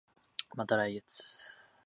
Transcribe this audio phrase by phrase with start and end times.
[0.55, 1.37] また来月